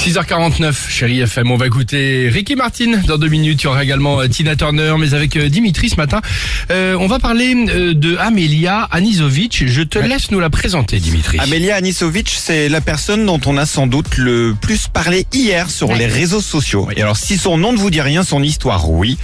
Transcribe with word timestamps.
6h49, 0.00 0.88
chérie 0.88 1.20
FM, 1.20 1.50
on 1.50 1.58
va 1.58 1.66
écouter 1.66 2.30
Ricky 2.32 2.56
Martin 2.56 3.02
dans 3.06 3.18
deux 3.18 3.28
minutes. 3.28 3.60
Il 3.60 3.64
y 3.64 3.66
aura 3.66 3.84
également 3.84 4.18
euh, 4.18 4.28
Tina 4.28 4.56
Turner, 4.56 4.94
mais 4.98 5.12
avec 5.12 5.36
euh, 5.36 5.50
Dimitri 5.50 5.90
ce 5.90 5.96
matin. 5.96 6.22
Euh, 6.70 6.96
on 6.98 7.06
va 7.06 7.18
parler 7.18 7.54
euh, 7.68 7.92
de 7.92 8.16
Amelia 8.16 8.88
Anisovic. 8.92 9.64
Je 9.66 9.82
te 9.82 9.98
laisse 9.98 10.30
nous 10.30 10.40
la 10.40 10.48
présenter, 10.48 11.00
Dimitri. 11.00 11.38
Amelia 11.38 11.76
Anisovic, 11.76 12.30
c'est 12.30 12.70
la 12.70 12.80
personne 12.80 13.26
dont 13.26 13.40
on 13.44 13.58
a 13.58 13.66
sans 13.66 13.86
doute 13.86 14.16
le 14.16 14.56
plus 14.58 14.88
parlé 14.88 15.26
hier 15.34 15.68
sur 15.68 15.94
les 15.94 16.06
réseaux 16.06 16.40
sociaux. 16.40 16.88
Et 16.96 17.02
alors, 17.02 17.18
si 17.18 17.36
son 17.36 17.58
nom 17.58 17.74
ne 17.74 17.78
vous 17.78 17.90
dit 17.90 18.00
rien, 18.00 18.22
son 18.22 18.42
histoire, 18.42 18.88
oui. 18.88 19.18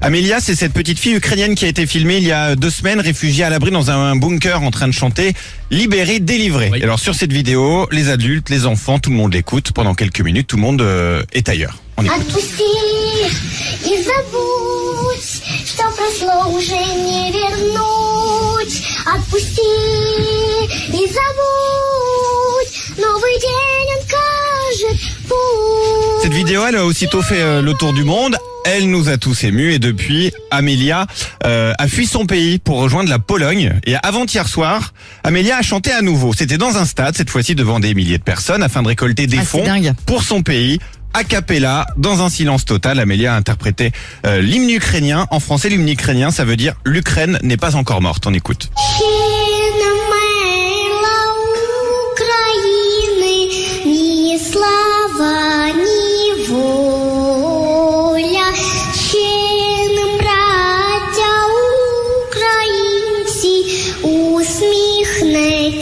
Amélia, 0.00 0.38
c'est 0.40 0.54
cette 0.54 0.72
petite 0.72 0.98
fille 0.98 1.16
ukrainienne 1.16 1.54
qui 1.54 1.64
a 1.64 1.68
été 1.68 1.86
filmée 1.86 2.18
il 2.18 2.24
y 2.24 2.32
a 2.32 2.54
deux 2.54 2.70
semaines, 2.70 3.00
réfugiée 3.00 3.44
à 3.44 3.50
l'abri 3.50 3.70
dans 3.72 3.90
un 3.90 4.14
bunker 4.14 4.62
en 4.62 4.70
train 4.70 4.86
de 4.86 4.92
chanter 4.92 5.34
Libérée, 5.70 6.20
délivrée. 6.20 6.70
Alors 6.82 6.98
sur 6.98 7.14
cette 7.14 7.32
vidéo, 7.32 7.88
les 7.90 8.08
adultes, 8.08 8.48
les 8.48 8.64
enfants, 8.64 8.98
tout 8.98 9.10
le 9.10 9.16
monde 9.16 9.34
l'écoute. 9.34 9.72
Pendant 9.72 9.94
quelques 9.94 10.20
minutes, 10.20 10.46
tout 10.46 10.56
le 10.56 10.62
monde 10.62 10.80
euh, 10.80 11.22
est 11.32 11.48
ailleurs. 11.48 11.78
Cette 26.22 26.32
vidéo, 26.32 26.64
elle 26.66 26.76
a 26.76 26.84
aussitôt 26.84 27.22
fait 27.22 27.40
euh, 27.40 27.62
le 27.62 27.74
tour 27.74 27.92
du 27.92 28.04
monde. 28.04 28.36
Elle 28.64 28.90
nous 28.90 29.08
a 29.08 29.16
tous 29.16 29.44
émus 29.44 29.72
et 29.72 29.78
depuis, 29.78 30.32
Amelia 30.50 31.06
euh, 31.46 31.72
a 31.78 31.88
fui 31.88 32.06
son 32.06 32.26
pays 32.26 32.58
pour 32.58 32.78
rejoindre 32.80 33.08
la 33.08 33.18
Pologne. 33.18 33.74
Et 33.86 33.94
avant-hier 34.02 34.46
soir, 34.46 34.92
Amelia 35.24 35.56
a 35.56 35.62
chanté 35.62 35.90
à 35.92 36.02
nouveau. 36.02 36.32
C'était 36.34 36.58
dans 36.58 36.76
un 36.76 36.84
stade, 36.84 37.16
cette 37.16 37.30
fois-ci 37.30 37.54
devant 37.54 37.80
des 37.80 37.94
milliers 37.94 38.18
de 38.18 38.22
personnes, 38.22 38.62
afin 38.62 38.82
de 38.82 38.88
récolter 38.88 39.26
des 39.26 39.38
Ah, 39.38 39.44
fonds 39.44 39.64
dingue. 39.64 39.94
pour 40.06 40.22
son 40.22 40.42
pays. 40.42 40.78
A 41.14 41.24
cappella, 41.24 41.86
dans 41.96 42.22
un 42.22 42.28
silence 42.28 42.66
total, 42.66 43.00
Amelia 43.00 43.32
a 43.32 43.36
interprété 43.36 43.92
euh, 44.26 44.42
l'hymne 44.42 44.68
ukrainien. 44.70 45.26
En 45.30 45.40
français, 45.40 45.70
l'hymne 45.70 45.88
ukrainien, 45.88 46.30
ça 46.30 46.44
veut 46.44 46.56
dire 46.56 46.74
l'Ukraine 46.84 47.38
n'est 47.42 47.56
pas 47.56 47.76
encore 47.76 48.02
morte. 48.02 48.26
On 48.26 48.34
écoute. 48.34 48.70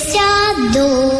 сяду. 0.00 1.15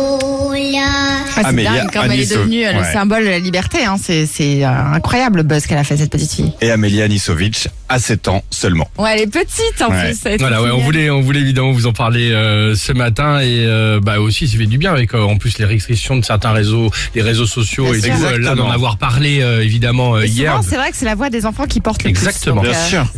Ouais, 1.37 1.43
c'est 1.43 1.49
Amélia 1.49 1.71
dingue, 1.85 1.93
comme 1.93 2.11
elle 2.11 2.21
est 2.21 2.31
devenue 2.35 2.67
euh, 2.67 2.73
le 2.73 2.85
symbole 2.93 3.25
de 3.25 3.29
la 3.31 3.39
liberté. 3.39 3.85
Hein. 3.85 3.97
C'est, 4.01 4.27
euh, 4.65 4.69
incroyable 4.95 5.39
le 5.39 5.43
buzz 5.43 5.67
qu'elle 5.67 5.79
a 5.79 5.85
fait, 5.85 5.97
cette 5.97 6.11
petite 6.11 6.33
fille. 6.33 6.53
Et 6.61 6.71
Amélie 6.71 7.03
Anisovic, 7.03 7.69
à 7.89 7.99
7 7.99 8.29
ans 8.29 8.43
seulement. 8.51 8.89
Ouais, 8.99 9.11
elle 9.15 9.21
est 9.23 9.27
petite 9.27 9.81
en 9.83 9.91
Ouais. 9.91 10.13
plus. 10.23 10.39
Voilà, 10.39 10.63
on 10.63 10.79
voulait, 10.79 11.11
on 11.11 11.21
voulait 11.21 11.41
évidemment 11.41 11.73
vous 11.73 11.87
en 11.87 11.93
parler 11.93 12.33
euh, 12.33 12.75
ce 12.75 12.93
matin 12.93 13.41
et 13.41 13.67
bah, 14.03 14.21
aussi 14.21 14.49
ça 14.49 14.57
fait 14.59 14.67
du 14.67 14.79
bien 14.79 14.93
avec 14.93 15.15
en 15.15 15.37
plus 15.37 15.59
les 15.59 15.65
restrictions 15.65 16.17
de 16.17 16.25
certains 16.25 16.53
réseaux, 16.53 16.91
les 17.15 17.23
réseaux 17.23 17.47
sociaux 17.47 17.93
et 17.95 18.01
Bien 18.01 18.39
là 18.39 18.55
d'en 18.55 18.71
avoir 18.71 18.99
parlé 18.99 19.39
évidemment 19.63 20.21
hier. 20.21 20.61
c'est 20.69 20.77
vrai 20.77 20.91
que 20.91 20.97
c'est 20.97 21.05
la 21.05 21.15
voix 21.15 21.31
des 21.31 21.47
enfants 21.47 21.67
qui 21.67 21.81
porte 21.81 22.03
le 22.05 22.13
plus. 22.13 22.19
Exactement. 22.27 22.63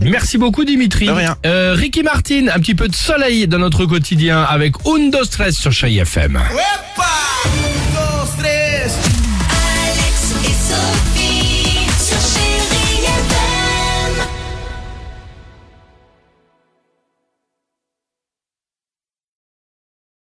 Merci 0.01 0.39
beaucoup 0.39 0.65
Dimitri. 0.65 1.07
De 1.07 1.75
Ricky 1.75 2.03
Martin, 2.03 2.47
un 2.55 2.59
petit 2.61 2.75
peu 2.75 2.89
de 2.89 2.95
soleil 2.95 3.47
dans 3.47 3.59
notre 3.59 3.87
quotidien 3.87 4.43
avec 4.43 4.75
Undo 4.87 5.25
Stress 5.25 5.57
sur 5.57 5.73
Chai 5.73 5.97
FM. 5.97 6.39